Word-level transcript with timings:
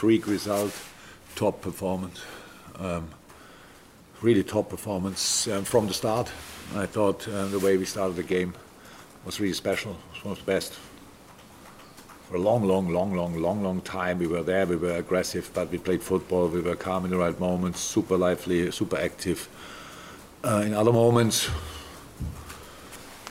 freak 0.00 0.26
result, 0.26 0.72
top 1.36 1.60
performance. 1.60 2.22
Um, 2.78 3.06
really 4.22 4.42
top 4.42 4.70
performance 4.70 5.46
um, 5.48 5.62
from 5.62 5.88
the 5.88 5.92
start. 5.92 6.32
I 6.74 6.86
thought 6.86 7.28
uh, 7.28 7.48
the 7.48 7.58
way 7.58 7.76
we 7.76 7.84
started 7.84 8.16
the 8.16 8.22
game 8.22 8.54
was 9.26 9.38
really 9.40 9.52
special. 9.52 9.90
It 9.90 10.14
was 10.14 10.24
one 10.24 10.32
of 10.32 10.38
the 10.38 10.50
best. 10.50 10.72
For 12.30 12.36
a 12.36 12.38
long, 12.38 12.64
long, 12.64 12.88
long, 12.88 13.14
long, 13.14 13.42
long, 13.42 13.62
long 13.62 13.82
time, 13.82 14.18
we 14.18 14.26
were 14.26 14.42
there. 14.42 14.64
We 14.64 14.76
were 14.76 14.96
aggressive, 14.96 15.50
but 15.52 15.70
we 15.70 15.76
played 15.76 16.02
football. 16.02 16.48
We 16.48 16.62
were 16.62 16.76
calm 16.76 17.04
in 17.04 17.10
the 17.10 17.18
right 17.18 17.38
moments, 17.38 17.80
super 17.80 18.16
lively, 18.16 18.70
super 18.70 18.96
active. 18.96 19.50
Uh, 20.42 20.62
in 20.64 20.72
other 20.72 20.94
moments, 20.94 21.50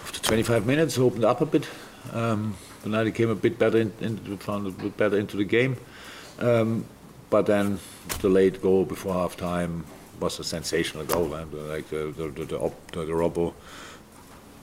after 0.04 0.20
25 0.22 0.68
minutes, 0.68 1.00
opened 1.00 1.26
up 1.26 1.42
a 1.42 1.48
bit. 1.48 1.68
Um, 2.14 2.56
United 2.86 3.16
came 3.16 3.30
a 3.30 3.36
bit 3.36 3.58
better, 3.58 3.80
in, 3.80 3.92
in, 4.02 4.38
found 4.38 4.68
a 4.68 4.70
bit 4.70 4.96
better 4.98 5.18
into 5.18 5.36
the 5.36 5.46
game. 5.46 5.76
Um, 6.40 6.86
but 7.30 7.46
then 7.46 7.80
the 8.22 8.30
late 8.30 8.62
goal 8.62 8.86
before 8.86 9.14
half 9.14 9.38
time 9.38 9.86
was 10.20 10.40
a 10.40 10.44
sensational 10.44 11.06
goal. 11.06 11.34
And 11.34 11.54
like 11.70 11.90
the 11.90 12.14
the 12.16 12.28
the, 12.30 12.46
the, 12.46 12.72
the, 12.92 13.06
the 13.06 13.14
Robbo, 13.14 13.54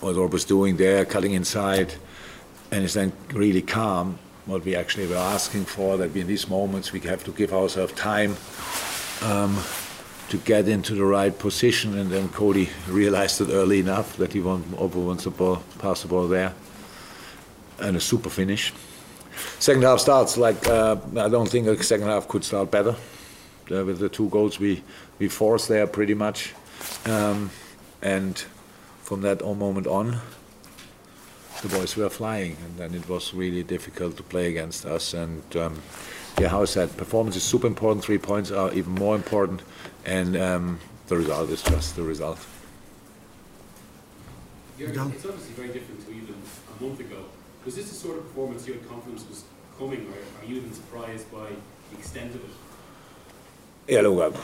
what 0.00 0.16
Rob 0.16 0.32
was 0.32 0.44
doing 0.44 0.76
there, 0.76 1.04
cutting 1.04 1.32
inside, 1.32 1.94
and 2.70 2.84
is 2.84 2.94
then 2.94 3.12
really 3.32 3.62
calm. 3.62 4.18
What 4.46 4.64
we 4.64 4.76
actually 4.76 5.08
were 5.08 5.16
asking 5.16 5.64
for 5.64 5.96
that 5.96 6.14
in 6.14 6.28
these 6.28 6.48
moments 6.48 6.92
we 6.92 7.00
have 7.00 7.24
to 7.24 7.32
give 7.32 7.52
ourselves 7.52 7.92
time 7.94 8.36
um, 9.22 9.58
to 10.28 10.36
get 10.38 10.68
into 10.68 10.94
the 10.94 11.04
right 11.04 11.36
position, 11.36 11.98
and 11.98 12.10
then 12.10 12.28
Cody 12.28 12.68
realized 12.88 13.40
it 13.40 13.48
early 13.50 13.80
enough 13.80 14.16
that 14.18 14.32
he 14.32 14.40
want, 14.40 14.66
wants 14.68 15.24
to 15.24 15.30
ball, 15.30 15.62
pass 15.78 16.02
the 16.02 16.08
ball 16.08 16.28
there, 16.28 16.54
and 17.80 17.96
a 17.96 18.00
super 18.00 18.30
finish. 18.30 18.72
Second 19.58 19.82
half 19.82 20.00
starts 20.00 20.36
like 20.36 20.66
uh, 20.68 20.96
I 21.16 21.28
don't 21.28 21.48
think 21.48 21.66
the 21.66 21.82
second 21.82 22.06
half 22.06 22.28
could 22.28 22.44
start 22.44 22.70
better 22.70 22.96
uh, 23.70 23.84
with 23.84 23.98
the 23.98 24.08
two 24.08 24.28
goals 24.28 24.58
we 24.58 24.82
we 25.18 25.28
forced 25.28 25.68
there 25.68 25.86
pretty 25.86 26.14
much, 26.14 26.54
um, 27.06 27.50
and 28.02 28.44
from 29.02 29.22
that 29.22 29.42
moment 29.42 29.86
on, 29.86 30.20
the 31.62 31.68
boys 31.68 31.96
were 31.96 32.10
flying, 32.10 32.56
and 32.64 32.76
then 32.76 32.94
it 32.94 33.08
was 33.08 33.32
really 33.32 33.62
difficult 33.62 34.16
to 34.16 34.22
play 34.22 34.48
against 34.48 34.84
us. 34.84 35.14
And 35.14 35.42
um, 35.56 35.80
yeah, 36.38 36.48
how 36.48 36.62
I 36.62 36.66
said, 36.66 36.96
performance 36.96 37.36
is 37.36 37.42
super 37.42 37.66
important. 37.66 38.04
Three 38.04 38.18
points 38.18 38.50
are 38.50 38.72
even 38.72 38.92
more 38.92 39.14
important, 39.14 39.62
and 40.04 40.36
um, 40.36 40.80
the 41.06 41.16
result 41.16 41.50
is 41.50 41.62
just 41.62 41.96
the 41.96 42.02
result. 42.02 42.38
Yeah, 44.78 44.88
it's 44.88 45.24
obviously 45.24 45.54
very 45.54 45.68
different 45.68 46.06
to 46.06 46.12
even 46.12 46.34
a 46.78 46.82
month 46.82 47.00
ago. 47.00 47.24
Was 47.66 47.74
this 47.74 47.88
the 47.88 47.96
sort 47.96 48.18
of 48.18 48.22
performance 48.28 48.64
you 48.68 48.74
had 48.74 48.88
confidence 48.88 49.28
was 49.28 49.42
coming, 49.76 50.06
or 50.06 50.14
are 50.14 50.48
you 50.48 50.58
even 50.58 50.72
surprised 50.72 51.30
by 51.32 51.48
the 51.90 51.98
extent 51.98 52.32
of 52.36 52.44
it? 52.44 52.50
Yeah, 53.88 54.02
look, 54.02 54.36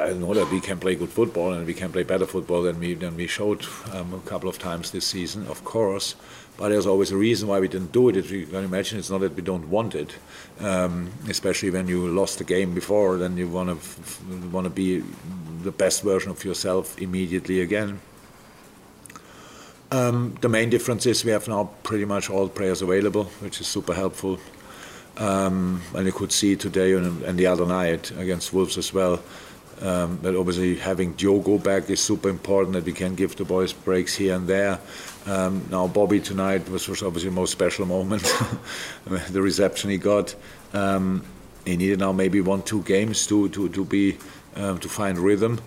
I 0.00 0.12
know 0.12 0.34
that 0.34 0.50
we 0.50 0.60
can 0.60 0.80
play 0.80 0.96
good 0.96 1.08
football 1.08 1.52
and 1.52 1.64
we 1.64 1.74
can 1.74 1.92
play 1.92 2.02
better 2.02 2.26
football 2.26 2.62
than 2.62 2.80
we 2.80 2.94
than 2.94 3.16
we 3.16 3.28
showed 3.28 3.64
um, 3.92 4.14
a 4.14 4.20
couple 4.28 4.48
of 4.48 4.58
times 4.58 4.90
this 4.90 5.06
season, 5.06 5.46
of 5.46 5.62
course. 5.64 6.16
But 6.56 6.70
there's 6.70 6.86
always 6.86 7.12
a 7.12 7.16
reason 7.16 7.48
why 7.48 7.60
we 7.60 7.68
didn't 7.68 7.92
do 7.92 8.08
it. 8.08 8.16
If 8.16 8.32
you 8.32 8.46
can 8.46 8.64
imagine, 8.64 8.98
it's 8.98 9.10
not 9.10 9.20
that 9.20 9.36
we 9.36 9.42
don't 9.42 9.68
want 9.70 9.94
it, 9.94 10.16
um, 10.60 11.12
especially 11.28 11.70
when 11.70 11.86
you 11.86 12.08
lost 12.08 12.38
the 12.38 12.44
game 12.44 12.74
before. 12.74 13.16
Then 13.16 13.36
you 13.36 13.48
want 13.48 13.70
to 13.70 14.48
want 14.50 14.64
to 14.64 14.70
be 14.70 15.04
the 15.62 15.72
best 15.72 16.02
version 16.02 16.32
of 16.32 16.44
yourself 16.44 17.00
immediately 17.00 17.60
again. 17.60 18.00
Um, 19.90 20.34
the 20.40 20.48
main 20.48 20.70
difference 20.70 21.06
is 21.06 21.24
we 21.24 21.30
have 21.30 21.46
now 21.48 21.70
pretty 21.82 22.04
much 22.04 22.28
all 22.28 22.48
players 22.48 22.82
available, 22.82 23.24
which 23.40 23.60
is 23.60 23.66
super 23.66 23.94
helpful. 23.94 24.38
Um, 25.16 25.80
and 25.94 26.06
you 26.06 26.12
could 26.12 26.32
see 26.32 26.56
today 26.56 26.92
and, 26.92 27.22
and, 27.22 27.38
the 27.38 27.46
other 27.46 27.64
night 27.64 28.10
against 28.18 28.52
Wolves 28.52 28.76
as 28.76 28.92
well 28.92 29.22
um, 29.82 30.18
that 30.22 30.34
obviously 30.34 30.76
having 30.76 31.12
Diogo 31.12 31.58
back 31.58 31.88
is 31.90 32.00
super 32.00 32.28
important 32.28 32.74
that 32.74 32.84
we 32.84 32.92
can 32.92 33.14
give 33.14 33.36
the 33.36 33.44
boys 33.44 33.72
breaks 33.72 34.14
here 34.14 34.34
and 34.34 34.46
there. 34.46 34.78
Um, 35.26 35.66
now 35.70 35.86
Bobby 35.86 36.20
tonight 36.20 36.68
was, 36.68 36.88
was 36.88 37.02
obviously 37.02 37.30
the 37.30 37.36
most 37.36 37.52
special 37.52 37.86
moment, 37.86 38.22
the 39.30 39.42
reception 39.42 39.90
he 39.90 39.98
got. 39.98 40.34
Um, 40.72 41.24
he 41.64 41.76
needed 41.76 41.98
now 41.98 42.12
maybe 42.12 42.40
one 42.40 42.62
two 42.62 42.82
games 42.82 43.26
to 43.26 43.48
to 43.48 43.68
to 43.70 43.84
be 43.84 44.16
um, 44.54 44.78
to 44.78 44.88
find 44.88 45.18
rhythm. 45.18 45.60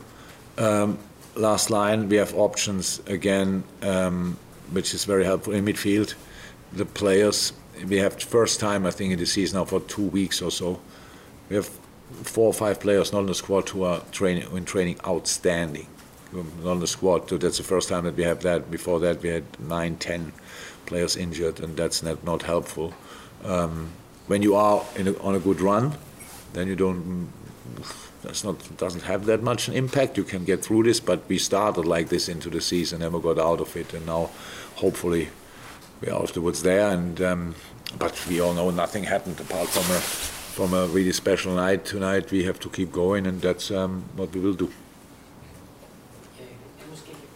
Um, 0.57 0.97
last 1.35 1.69
line 1.69 2.09
we 2.09 2.17
have 2.17 2.33
options 2.35 3.01
again, 3.07 3.63
which 4.71 4.93
is 4.93 5.05
very 5.05 5.23
helpful 5.23 5.53
in 5.53 5.65
midfield. 5.65 6.15
The 6.73 6.85
players 6.85 7.53
we 7.87 7.97
have 7.97 8.21
first 8.21 8.59
time 8.59 8.85
I 8.85 8.91
think 8.91 9.13
in 9.13 9.19
the 9.19 9.25
season 9.25 9.57
now 9.57 9.65
for 9.65 9.79
two 9.81 10.07
weeks 10.07 10.41
or 10.41 10.51
so. 10.51 10.79
We 11.49 11.55
have 11.55 11.69
four 12.23 12.47
or 12.47 12.53
five 12.53 12.79
players 12.79 13.11
not 13.13 13.21
in 13.21 13.27
the 13.27 13.35
squad 13.35 13.69
who 13.69 13.83
are 13.83 14.01
training 14.11 14.47
in 14.55 14.65
training 14.65 14.99
outstanding. 15.07 15.87
Not 16.31 16.73
in 16.73 16.79
the 16.79 16.87
squad, 16.87 17.27
that's 17.27 17.57
the 17.57 17.63
first 17.63 17.89
time 17.89 18.03
that 18.03 18.15
we 18.15 18.23
have 18.23 18.43
that. 18.43 18.69
Before 18.69 18.99
that, 18.99 19.23
we 19.23 19.29
had 19.29 19.43
nine, 19.59 19.95
ten 19.95 20.31
players 20.85 21.15
injured, 21.15 21.59
and 21.59 21.75
that's 21.75 22.03
not, 22.03 22.23
not 22.23 22.43
helpful. 22.43 22.93
Um, 23.43 23.89
when 24.27 24.43
you 24.43 24.53
are 24.53 24.85
a, 24.95 25.19
on 25.21 25.33
a 25.33 25.39
good 25.39 25.59
run, 25.59 25.97
then 26.53 26.67
you 26.67 26.75
don't. 26.75 27.31
That's 28.21 28.43
not 28.43 28.77
doesn't 28.77 29.03
have 29.03 29.25
that 29.25 29.41
much 29.41 29.67
an 29.67 29.73
impact. 29.75 30.17
You 30.17 30.23
can 30.23 30.43
get 30.43 30.63
through 30.63 30.83
this, 30.83 30.99
but 30.99 31.27
we 31.29 31.37
started 31.37 31.85
like 31.85 32.09
this 32.09 32.27
into 32.27 32.49
the 32.49 32.59
season, 32.61 33.01
and 33.01 33.13
never 33.13 33.21
got 33.21 33.39
out 33.39 33.61
of 33.61 33.75
it, 33.77 33.93
and 33.93 34.05
now 34.05 34.29
hopefully 34.75 35.29
we're 36.01 36.13
afterwards 36.13 36.61
there. 36.63 36.89
And 36.89 37.21
um, 37.21 37.55
but 37.97 38.25
we 38.27 38.41
all 38.41 38.53
know 38.53 38.71
nothing 38.71 39.05
happened 39.05 39.39
apart 39.39 39.69
from 39.69 39.83
a 39.95 39.99
from 39.99 40.73
a 40.73 40.87
really 40.87 41.13
special 41.13 41.55
night 41.55 41.85
tonight. 41.85 42.31
We 42.31 42.43
have 42.43 42.59
to 42.59 42.69
keep 42.69 42.91
going, 42.91 43.25
and 43.25 43.41
that's 43.41 43.71
um, 43.71 44.03
what 44.17 44.33
we 44.33 44.41
will 44.41 44.53
do. 44.53 44.69
Yeah, 46.37 46.45
it 46.47 46.89
must 46.89 47.05
give 47.07 47.15
you 47.15 47.29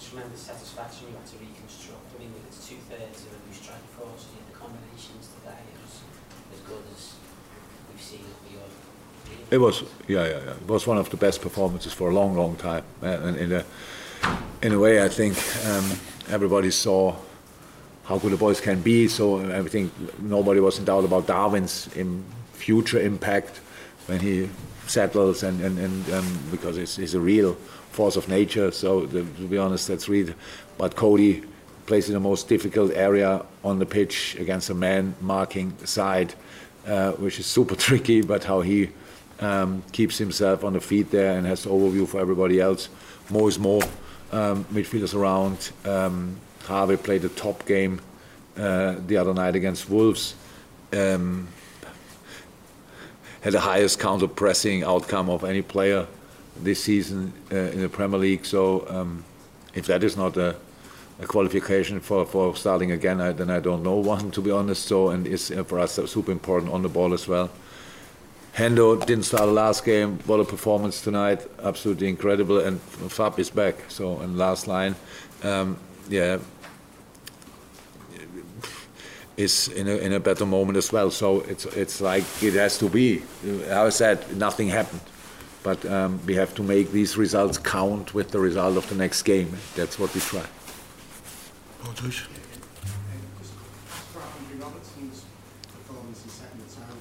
tremendous 0.00 0.40
satisfaction 0.40 1.08
you 1.08 1.16
had 1.16 1.26
to 1.26 1.36
reconstruct. 1.36 2.16
I 2.16 2.18
mean, 2.20 2.32
it's 2.48 2.66
two 2.66 2.80
thirds 2.88 3.26
of 3.26 3.36
a 3.36 3.40
new 3.44 3.52
strike 3.52 3.84
force, 3.92 4.24
and 4.32 4.40
the 4.48 4.56
combinations 4.56 5.28
today 5.36 5.60
it 5.68 5.78
was 5.84 6.00
as 6.56 6.60
good 6.64 6.84
as 6.96 7.12
we've 7.92 8.00
seen 8.00 8.24
it 8.24 8.40
beyond. 8.48 8.72
It 9.50 9.58
was, 9.58 9.82
yeah, 10.06 10.24
yeah, 10.24 10.28
yeah. 10.28 10.50
It 10.52 10.68
was 10.68 10.86
one 10.86 10.98
of 10.98 11.10
the 11.10 11.16
best 11.16 11.42
performances 11.42 11.92
for 11.92 12.10
a 12.10 12.14
long, 12.14 12.36
long 12.36 12.54
time. 12.56 12.84
And 13.02 13.36
in 13.36 13.52
a, 13.52 13.64
in 14.62 14.72
a 14.72 14.78
way, 14.78 15.02
I 15.02 15.08
think 15.08 15.36
um, 15.66 15.90
everybody 16.28 16.70
saw 16.70 17.16
how 18.04 18.18
good 18.18 18.32
the 18.32 18.36
boys 18.36 18.60
can 18.60 18.80
be. 18.80 19.08
So 19.08 19.40
I 19.52 19.62
think 19.68 19.92
nobody 20.20 20.60
was 20.60 20.78
in 20.78 20.84
doubt 20.84 21.04
about 21.04 21.26
Darwin's 21.26 21.88
in 21.96 22.24
future 22.52 23.00
impact 23.00 23.58
when 24.06 24.20
he 24.20 24.48
settles, 24.86 25.42
and, 25.42 25.60
and, 25.60 25.78
and 25.78 26.12
um, 26.12 26.38
because 26.50 26.76
it's, 26.76 26.98
it's, 26.98 27.14
a 27.14 27.20
real 27.20 27.54
force 27.92 28.16
of 28.16 28.28
nature. 28.28 28.70
So 28.70 29.06
the, 29.06 29.22
to 29.22 29.48
be 29.48 29.58
honest, 29.58 29.88
that's 29.88 30.08
really. 30.08 30.34
But 30.78 30.94
Cody 30.94 31.42
plays 31.86 32.08
in 32.08 32.14
the 32.14 32.20
most 32.20 32.48
difficult 32.48 32.92
area 32.92 33.44
on 33.64 33.78
the 33.78 33.86
pitch 33.86 34.36
against 34.38 34.70
a 34.70 34.74
man 34.74 35.14
marking 35.20 35.76
side, 35.84 36.34
uh, 36.86 37.12
which 37.12 37.38
is 37.40 37.46
super 37.46 37.74
tricky. 37.86 38.22
But 38.22 38.44
how 38.44 38.60
he 38.60 38.90
um, 39.40 39.82
keeps 39.92 40.18
himself 40.18 40.64
on 40.64 40.74
the 40.74 40.80
feet 40.80 41.10
there 41.10 41.36
and 41.36 41.46
has 41.46 41.64
the 41.64 41.70
overview 41.70 42.06
for 42.06 42.20
everybody 42.20 42.60
else. 42.60 42.88
More 43.28 43.48
is 43.48 43.58
more. 43.58 43.82
Um, 44.32 44.64
midfielders 44.66 45.14
around. 45.14 45.72
Um, 45.84 46.36
Harvey 46.64 46.96
played 46.96 47.24
a 47.24 47.28
top 47.28 47.66
game 47.66 48.00
uh, 48.56 48.96
the 49.06 49.16
other 49.16 49.34
night 49.34 49.56
against 49.56 49.90
Wolves. 49.90 50.34
Um, 50.92 51.48
had 53.40 53.54
the 53.54 53.60
highest 53.60 53.98
counter 53.98 54.28
pressing 54.28 54.84
outcome 54.84 55.30
of 55.30 55.44
any 55.44 55.62
player 55.62 56.06
this 56.62 56.84
season 56.84 57.32
uh, 57.50 57.56
in 57.56 57.80
the 57.80 57.88
Premier 57.88 58.18
League. 58.18 58.44
So 58.44 58.86
um, 58.88 59.24
if 59.74 59.86
that 59.86 60.04
is 60.04 60.16
not 60.16 60.36
a, 60.36 60.56
a 61.20 61.26
qualification 61.26 62.00
for, 62.00 62.26
for 62.26 62.54
starting 62.54 62.92
again, 62.92 63.20
I, 63.20 63.32
then 63.32 63.50
I 63.50 63.60
don't 63.60 63.82
know 63.82 63.96
one 63.96 64.30
to 64.32 64.40
be 64.40 64.50
honest. 64.50 64.84
So 64.84 65.08
and 65.08 65.26
it's 65.26 65.50
uh, 65.50 65.64
for 65.64 65.78
us 65.78 65.94
super 65.94 66.32
important 66.32 66.72
on 66.72 66.82
the 66.82 66.88
ball 66.88 67.14
as 67.14 67.26
well. 67.26 67.50
Hendo 68.60 68.94
didn't 69.06 69.24
start 69.24 69.46
the 69.46 69.52
last 69.52 69.86
game. 69.86 70.18
What 70.26 70.38
a 70.38 70.44
performance 70.44 71.00
tonight! 71.00 71.40
Absolutely 71.62 72.08
incredible. 72.08 72.58
And 72.58 72.78
Fab 73.08 73.38
is 73.38 73.48
back. 73.48 73.76
So 73.88 74.18
and 74.20 74.36
last 74.36 74.68
line, 74.68 74.94
um, 75.42 75.78
yeah, 76.10 76.38
is 79.38 79.68
in 79.68 79.88
a, 79.88 79.96
in 79.96 80.12
a 80.12 80.20
better 80.20 80.44
moment 80.44 80.76
as 80.76 80.92
well. 80.92 81.10
So 81.10 81.40
it's 81.40 81.64
it's 81.64 82.02
like 82.02 82.24
it 82.42 82.52
has 82.52 82.76
to 82.80 82.90
be. 82.90 83.22
I 83.70 83.88
said 83.88 84.18
nothing 84.36 84.68
happened, 84.68 85.00
but 85.62 85.82
um, 85.86 86.20
we 86.26 86.34
have 86.34 86.54
to 86.56 86.62
make 86.62 86.92
these 86.92 87.16
results 87.16 87.56
count 87.56 88.12
with 88.12 88.30
the 88.30 88.40
result 88.40 88.76
of 88.76 88.86
the 88.90 88.94
next 88.94 89.22
game. 89.22 89.56
That's 89.74 89.98
what 89.98 90.14
we 90.14 90.20
try. 90.20 90.44
Oh, 91.84 91.94
Josh. 91.94 92.28
Robertson's 94.58 95.24
performance 95.72 96.22
in 96.24 96.28
setting 96.28 96.60
the 96.60 96.74
tone. 96.74 97.00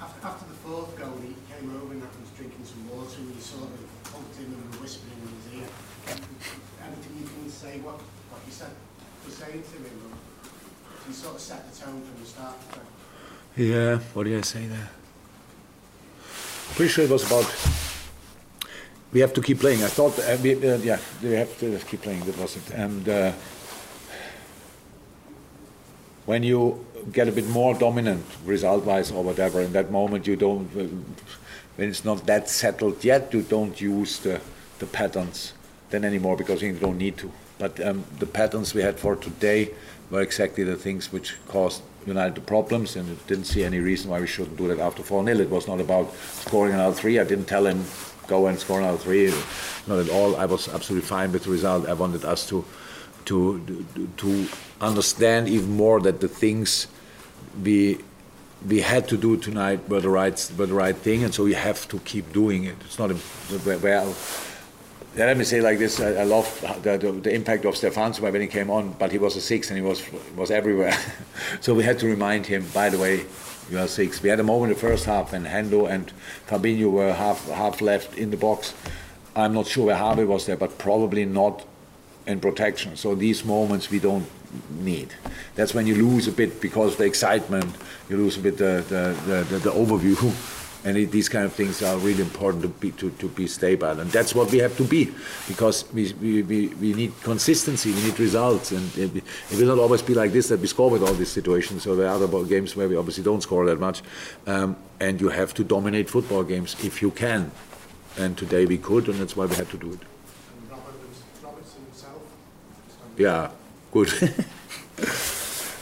After, 0.00 0.26
after 0.26 0.46
the 0.48 0.54
fourth 0.64 0.96
goal, 0.96 1.18
he 1.20 1.34
came 1.52 1.68
over 1.76 1.92
and 1.92 2.00
was 2.02 2.30
drinking 2.36 2.64
you 3.36 3.42
sort 3.42 3.64
of 3.64 4.12
hugged 4.12 4.36
him 4.36 4.54
and 4.56 4.80
whispering 4.80 5.20
in 5.20 5.28
his 5.36 5.60
ear. 5.60 5.68
Anything 6.86 7.12
you 7.20 7.26
can 7.28 7.50
say 7.50 7.78
what, 7.80 8.00
what 8.30 8.40
you 8.46 8.52
said 8.52 8.72
was 9.24 9.34
saying 9.34 9.62
to 9.62 9.76
him? 9.76 9.96
You 11.06 11.12
sort 11.12 11.34
of 11.34 11.40
set 11.40 11.70
the 11.70 11.78
tone 11.78 12.00
from 12.02 12.20
the 12.20 12.26
start? 12.26 12.56
Yeah, 13.56 13.98
what 14.14 14.24
did 14.24 14.38
I 14.38 14.40
say 14.40 14.66
there? 14.66 14.88
Pretty 16.74 16.90
sure 16.90 17.04
it 17.04 17.10
was 17.10 17.26
about. 17.26 17.46
We 19.12 19.20
have 19.20 19.32
to 19.34 19.42
keep 19.42 19.60
playing. 19.60 19.82
I 19.82 19.88
thought, 19.88 20.18
uh, 20.18 20.36
we, 20.42 20.54
uh, 20.54 20.76
yeah, 20.78 20.98
we 21.22 21.32
have 21.32 21.58
to 21.60 21.78
keep 21.78 22.02
playing. 22.02 22.24
That 22.24 22.38
was 22.38 22.56
it. 22.56 22.70
And 22.70 23.08
uh, 23.08 23.32
when 26.26 26.42
you 26.42 26.84
get 27.12 27.28
a 27.28 27.32
bit 27.32 27.48
more 27.48 27.74
dominant, 27.74 28.24
result-wise 28.44 29.12
or 29.12 29.22
whatever, 29.22 29.60
in 29.60 29.72
that 29.72 29.90
moment 29.90 30.26
you 30.26 30.36
don't. 30.36 30.68
When 31.76 31.88
it's 31.88 32.04
not 32.04 32.26
that 32.26 32.48
settled 32.48 33.04
yet, 33.04 33.32
you 33.32 33.42
don't 33.42 33.80
use 33.80 34.18
the 34.18 34.40
the 34.78 34.86
patterns 34.86 35.52
then 35.90 36.04
anymore 36.04 36.36
because 36.36 36.62
you 36.62 36.72
don't 36.72 36.98
need 36.98 37.16
to. 37.18 37.30
But 37.58 37.80
um, 37.80 38.04
the 38.18 38.26
patterns 38.26 38.74
we 38.74 38.82
had 38.82 38.98
for 38.98 39.16
today 39.16 39.70
were 40.10 40.20
exactly 40.20 40.64
the 40.64 40.76
things 40.76 41.12
which 41.12 41.36
caused 41.48 41.82
United 42.06 42.36
the 42.36 42.40
problems, 42.40 42.94
and 42.94 43.26
didn't 43.26 43.46
see 43.46 43.64
any 43.64 43.80
reason 43.80 44.10
why 44.10 44.20
we 44.20 44.26
shouldn't 44.26 44.56
do 44.56 44.68
that 44.68 44.78
after 44.78 45.02
4 45.02 45.24
0. 45.24 45.38
It 45.40 45.50
was 45.50 45.66
not 45.66 45.80
about 45.80 46.14
scoring 46.14 46.74
another 46.74 46.94
three. 46.94 47.18
I 47.18 47.24
didn't 47.24 47.46
tell 47.46 47.66
him 47.66 47.84
go 48.28 48.46
and 48.46 48.58
score 48.58 48.80
another 48.80 48.98
three. 48.98 49.32
Not 49.86 49.98
at 49.98 50.10
all. 50.10 50.36
I 50.36 50.44
was 50.44 50.68
absolutely 50.68 51.06
fine 51.08 51.32
with 51.32 51.44
the 51.44 51.50
result. 51.50 51.88
I 51.88 51.94
wanted 51.94 52.24
us 52.24 52.48
to 52.48 52.64
to 53.24 53.84
to 54.18 54.48
understand 54.80 55.48
even 55.48 55.76
more 55.76 56.00
that 56.00 56.20
the 56.20 56.28
things 56.28 56.86
we 57.62 57.98
we 58.64 58.80
had 58.80 59.08
to 59.08 59.16
do 59.16 59.36
tonight 59.36 59.88
were 59.88 60.00
the 60.00 60.08
right 60.08 60.52
were 60.56 60.66
the 60.66 60.74
right 60.74 60.96
thing, 60.96 61.24
and 61.24 61.34
so 61.34 61.44
we 61.44 61.54
have 61.54 61.86
to 61.88 61.98
keep 62.00 62.32
doing 62.32 62.64
it. 62.64 62.76
It's 62.80 62.98
not 62.98 63.10
a, 63.10 63.16
well. 63.78 64.14
Let 65.16 65.38
me 65.38 65.44
say 65.44 65.62
like 65.62 65.78
this: 65.78 66.00
I, 66.00 66.12
I 66.14 66.24
love 66.24 66.46
the, 66.82 66.98
the, 66.98 67.12
the 67.12 67.34
impact 67.34 67.64
of 67.64 67.74
Stefanso 67.74 68.20
when 68.20 68.40
he 68.40 68.46
came 68.46 68.70
on, 68.70 68.92
but 68.98 69.12
he 69.12 69.18
was 69.18 69.34
a 69.36 69.40
six 69.40 69.70
and 69.70 69.78
he 69.78 69.84
was 69.84 70.02
was 70.36 70.50
everywhere. 70.50 70.96
so 71.60 71.74
we 71.74 71.84
had 71.84 71.98
to 72.00 72.06
remind 72.06 72.46
him. 72.46 72.66
By 72.74 72.90
the 72.90 72.98
way, 72.98 73.24
you 73.70 73.78
are 73.78 73.88
six. 73.88 74.22
We 74.22 74.28
had 74.28 74.40
a 74.40 74.44
moment 74.44 74.72
in 74.72 74.74
the 74.74 74.80
first 74.80 75.06
half 75.06 75.32
when 75.32 75.44
Hendo 75.44 75.88
and 75.88 76.12
Fabinho 76.46 76.90
were 76.90 77.12
half 77.12 77.48
half 77.48 77.80
left 77.80 78.16
in 78.18 78.30
the 78.30 78.36
box. 78.36 78.74
I'm 79.34 79.52
not 79.52 79.66
sure 79.66 79.86
where 79.86 79.96
Harvey 79.96 80.24
was 80.24 80.46
there, 80.46 80.56
but 80.56 80.78
probably 80.78 81.24
not 81.24 81.64
in 82.26 82.40
protection. 82.40 82.96
So 82.96 83.14
these 83.14 83.44
moments 83.44 83.90
we 83.90 83.98
don't 83.98 84.26
need. 84.80 85.14
That's 85.54 85.74
when 85.74 85.86
you 85.86 85.94
lose 85.94 86.28
a 86.28 86.32
bit 86.32 86.60
because 86.60 86.92
of 86.92 86.98
the 86.98 87.04
excitement. 87.04 87.74
You 88.08 88.16
lose 88.16 88.36
a 88.36 88.40
bit 88.40 88.58
the 88.58 88.84
the, 88.88 89.16
the, 89.26 89.44
the, 89.44 89.58
the 89.58 89.70
overview. 89.70 90.16
And 90.84 90.96
it, 90.96 91.10
these 91.10 91.28
kind 91.28 91.44
of 91.44 91.52
things 91.52 91.82
are 91.82 91.98
really 91.98 92.20
important 92.22 92.62
to 92.62 92.68
be, 92.68 92.92
to, 92.92 93.10
to 93.10 93.26
be 93.26 93.48
stable. 93.48 93.98
And 93.98 94.08
that's 94.12 94.36
what 94.36 94.52
we 94.52 94.58
have 94.58 94.76
to 94.76 94.84
be 94.84 95.12
because 95.48 95.84
we, 95.92 96.12
we, 96.20 96.42
we, 96.44 96.68
we 96.68 96.92
need 96.94 97.12
consistency, 97.24 97.90
we 97.90 98.04
need 98.04 98.20
results. 98.20 98.70
And 98.70 98.96
it, 98.96 99.16
it 99.16 99.58
will 99.58 99.66
not 99.66 99.80
always 99.80 100.00
be 100.00 100.14
like 100.14 100.30
this 100.30 100.46
that 100.46 100.60
we 100.60 100.68
score 100.68 100.88
with 100.88 101.02
all 101.02 101.12
these 101.14 101.32
situations. 101.32 101.82
So 101.82 101.96
there 101.96 102.06
are 102.06 102.22
other 102.22 102.44
games 102.44 102.76
where 102.76 102.88
we 102.88 102.94
obviously 102.94 103.24
don't 103.24 103.42
score 103.42 103.66
that 103.66 103.80
much. 103.80 104.02
Um, 104.46 104.76
and 105.00 105.20
you 105.20 105.28
have 105.30 105.54
to 105.54 105.64
dominate 105.64 106.08
football 106.08 106.44
games 106.44 106.76
if 106.84 107.02
you 107.02 107.10
can. 107.10 107.50
And 108.16 108.38
today 108.38 108.64
we 108.64 108.78
could, 108.78 109.08
and 109.08 109.18
that's 109.18 109.36
why 109.36 109.46
we 109.46 109.56
had 109.56 109.68
to 109.70 109.78
do 109.78 109.88
it. 109.88 109.98
And 109.98 110.70
Roberts, 110.70 111.22
Robertson 111.42 111.82
himself? 111.84 112.22
just 112.86 113.00
on- 113.02 113.05
Yeah, 113.16 113.50
good. 113.92 114.12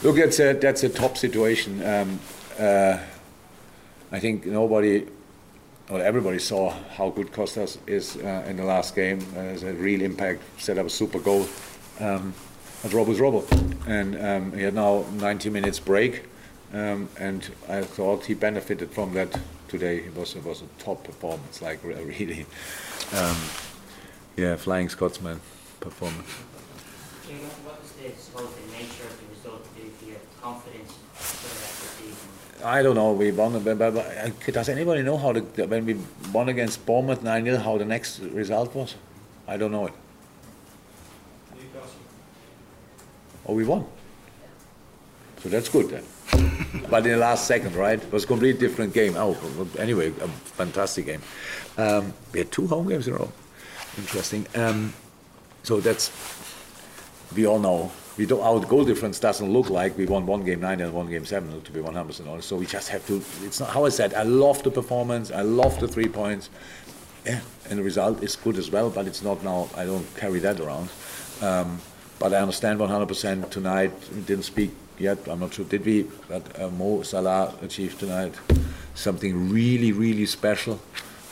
Look, 0.03 0.17
that's 0.17 0.39
a, 0.39 0.53
that's 0.53 0.83
a 0.83 0.89
top 0.89 1.17
situation. 1.17 1.83
Um, 1.83 2.19
uh, 2.59 2.97
I 4.11 4.19
think 4.19 4.45
nobody, 4.45 5.05
or 5.89 6.01
everybody 6.01 6.39
saw 6.39 6.69
how 6.69 7.09
good 7.09 7.31
Costas 7.33 7.77
is 7.87 8.15
uh, 8.17 8.45
in 8.47 8.57
the 8.57 8.63
last 8.63 8.95
game. 8.95 9.19
Uh, 9.35 9.41
has 9.41 9.63
a 9.63 9.73
real 9.73 10.01
impact, 10.01 10.41
set 10.61 10.77
up 10.77 10.85
a 10.85 10.89
super 10.89 11.19
goal. 11.19 11.47
Um, 11.99 12.33
but 12.83 12.93
Rob 12.93 13.07
was 13.07 13.19
Robbo. 13.19 13.43
And 13.87 14.15
um, 14.21 14.57
he 14.57 14.63
had 14.63 14.75
now 14.75 15.05
90 15.13 15.49
minutes 15.49 15.79
break. 15.79 16.23
Um, 16.73 17.09
and 17.19 17.49
I 17.67 17.81
thought 17.81 18.25
he 18.25 18.33
benefited 18.33 18.91
from 18.91 19.13
that 19.13 19.39
today. 19.67 19.97
It 19.97 20.15
was, 20.15 20.35
it 20.35 20.43
was 20.43 20.61
a 20.61 20.83
top 20.83 21.03
performance, 21.03 21.61
like 21.61 21.83
re- 21.83 22.03
really, 22.03 22.45
um, 23.13 23.37
yeah, 24.35 24.55
flying 24.55 24.89
Scotsman 24.89 25.39
performance. 25.79 26.27
Jim, 27.27 27.37
what 27.65 27.81
was 27.81 27.91
the 27.93 28.21
supposed 28.21 28.53
nature 28.71 29.07
of 29.09 29.17
the 29.19 29.25
result 29.33 29.65
to 29.75 30.05
your 30.05 30.17
confidence 30.41 30.93
for 31.13 31.47
the 31.47 31.59
rest 31.61 31.81
of 31.81 31.89
the 31.89 32.03
season? 32.03 32.29
I 32.63 32.83
don't 32.83 32.95
know. 32.95 33.13
We 33.13 33.31
won. 33.31 33.53
But, 33.63 33.79
but, 33.79 33.93
but, 33.95 34.05
uh, 34.05 34.51
does 34.51 34.69
anybody 34.69 35.01
know 35.01 35.17
how 35.17 35.33
the 35.33 35.41
when 35.65 35.85
we 35.85 35.97
won 36.31 36.49
against 36.49 36.85
Bournemouth 36.85 37.23
nine 37.23 37.45
0 37.45 37.57
how 37.57 37.77
the 37.79 37.85
next 37.85 38.19
result 38.19 38.75
was? 38.75 38.95
I 39.47 39.57
don't 39.57 39.71
know 39.71 39.87
it. 39.87 39.93
Oh, 43.47 43.53
we 43.53 43.63
won. 43.63 43.85
So 45.41 45.49
that's 45.49 45.69
good 45.69 45.89
then. 45.89 46.03
but 46.89 47.05
in 47.05 47.11
the 47.13 47.17
last 47.17 47.47
second, 47.47 47.75
right? 47.75 48.01
It 48.01 48.11
was 48.11 48.23
a 48.23 48.27
completely 48.27 48.59
different 48.59 48.93
game. 48.93 49.15
Oh, 49.17 49.37
anyway, 49.77 50.09
a 50.09 50.27
fantastic 50.57 51.05
game. 51.05 51.21
Um, 51.77 52.13
we 52.33 52.39
had 52.39 52.51
two 52.51 52.67
home 52.67 52.87
games 52.87 53.07
in 53.07 53.13
a 53.13 53.17
row. 53.17 53.31
Interesting. 53.97 54.47
Um, 54.55 54.93
so 55.63 55.79
that's 55.79 56.11
we 57.35 57.45
all 57.45 57.59
know 57.59 57.91
we 58.17 58.25
don't 58.25 58.41
our 58.41 58.59
goal 58.65 58.85
difference 58.85 59.19
doesn't 59.19 59.51
look 59.51 59.69
like 59.69 59.97
we 59.97 60.05
won 60.05 60.25
one 60.25 60.43
game 60.43 60.61
nine 60.61 60.79
and 60.79 60.93
one 60.93 61.09
game 61.09 61.25
seven 61.25 61.61
to 61.61 61.71
be 61.71 61.81
100 61.81 62.07
percent 62.07 62.29
honest. 62.29 62.47
So 62.47 62.55
we 62.55 62.65
just 62.65 62.89
have 62.89 63.05
to. 63.07 63.21
It's 63.43 63.59
not 63.59 63.69
how 63.69 63.85
I 63.85 63.89
said. 63.89 64.13
I 64.13 64.23
love 64.23 64.63
the 64.63 64.71
performance. 64.71 65.31
I 65.31 65.41
love 65.41 65.79
the 65.79 65.87
three 65.87 66.07
points. 66.07 66.49
Yeah, 67.25 67.41
and 67.69 67.79
the 67.79 67.83
result 67.83 68.23
is 68.23 68.35
good 68.35 68.57
as 68.57 68.71
well. 68.71 68.89
But 68.89 69.07
it's 69.07 69.21
not 69.21 69.43
now. 69.43 69.69
I 69.75 69.85
don't 69.85 70.07
carry 70.15 70.39
that 70.39 70.59
around. 70.59 70.89
Um, 71.41 71.81
but 72.19 72.33
I 72.33 72.37
understand 72.37 72.79
100 72.79 73.05
percent 73.05 73.51
tonight. 73.51 73.91
We 74.13 74.21
didn't 74.21 74.45
speak 74.45 74.71
yet. 74.97 75.17
I'm 75.27 75.39
not 75.39 75.53
sure. 75.53 75.65
Did 75.65 75.85
we? 75.85 76.07
But 76.29 76.59
uh, 76.59 76.69
Mo 76.69 77.01
Salah 77.01 77.53
achieved 77.61 77.99
tonight 77.99 78.33
something 78.95 79.49
really, 79.51 79.91
really 79.91 80.25
special. 80.25 80.79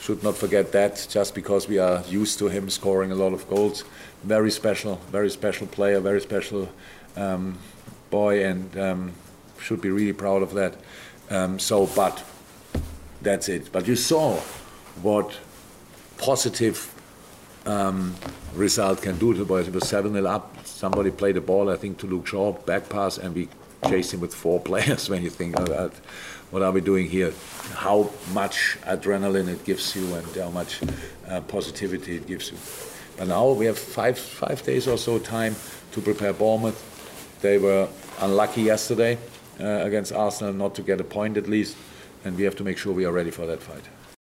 Should 0.04 0.22
not 0.22 0.36
forget 0.36 0.70
that. 0.72 1.06
Just 1.08 1.34
because 1.34 1.66
we 1.66 1.78
are 1.78 2.02
used 2.10 2.38
to 2.40 2.48
him 2.48 2.68
scoring 2.68 3.10
a 3.10 3.14
lot 3.14 3.32
of 3.32 3.48
goals 3.48 3.84
very 4.22 4.50
special, 4.50 4.96
very 5.10 5.30
special 5.30 5.66
player, 5.66 5.98
very 5.98 6.20
special 6.20 6.68
um, 7.16 7.58
boy, 8.10 8.44
and 8.44 8.76
um, 8.78 9.12
should 9.58 9.80
be 9.80 9.88
really 9.88 10.12
proud 10.12 10.42
of 10.42 10.52
that. 10.52 10.74
Um, 11.30 11.58
so, 11.58 11.86
but 11.86 12.22
that's 13.22 13.48
it. 13.48 13.72
But 13.72 13.86
you 13.86 13.96
saw 13.96 14.36
what 15.00 15.38
positive 16.18 16.92
um, 17.64 18.14
result 18.54 19.00
can 19.00 19.18
do 19.18 19.32
to 19.32 19.38
the 19.38 19.44
boys. 19.46 19.68
It 19.68 19.74
was 19.74 19.88
7 19.88 20.12
0 20.12 20.26
up. 20.26 20.66
Somebody 20.66 21.12
played 21.12 21.36
the 21.36 21.40
ball, 21.40 21.70
I 21.70 21.76
think, 21.76 21.96
to 22.00 22.06
Luke 22.06 22.26
Shaw, 22.26 22.52
back 22.52 22.90
pass, 22.90 23.16
and 23.16 23.34
we 23.34 23.48
him 23.84 24.20
with 24.20 24.34
four 24.34 24.60
players 24.70 25.08
when 25.08 25.22
you 25.22 25.30
think, 25.30 25.58
about 25.58 25.92
what 26.50 26.62
are 26.62 26.72
we 26.72 26.80
doing 26.80 27.08
here? 27.08 27.32
How 27.74 28.10
much 28.32 28.78
adrenaline 28.82 29.48
it 29.48 29.64
gives 29.64 29.96
you 29.96 30.14
and 30.14 30.26
how 30.36 30.50
much 30.50 30.80
uh, 31.28 31.40
positivity 31.42 32.16
it 32.16 32.26
gives 32.26 32.50
you. 32.50 32.58
But 33.16 33.28
now 33.28 33.50
we 33.50 33.66
have 33.66 33.78
five 33.78 34.18
five 34.18 34.62
days 34.62 34.88
or 34.88 34.98
so 34.98 35.18
time 35.18 35.56
to 35.92 36.00
prepare 36.00 36.32
Bournemouth. 36.32 36.80
They 37.40 37.58
were 37.58 37.88
unlucky 38.20 38.62
yesterday 38.62 39.18
uh, 39.60 39.64
against 39.64 40.12
Arsenal 40.12 40.52
not 40.52 40.74
to 40.76 40.82
get 40.82 41.00
a 41.00 41.04
point 41.04 41.36
at 41.36 41.48
least, 41.48 41.76
and 42.24 42.36
we 42.36 42.44
have 42.44 42.56
to 42.56 42.64
make 42.64 42.78
sure 42.78 42.92
we 42.92 43.04
are 43.04 43.12
ready 43.12 43.30
for 43.30 43.46
that 43.46 43.62
fight. 43.62 43.84